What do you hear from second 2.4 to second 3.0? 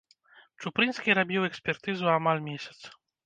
месяц.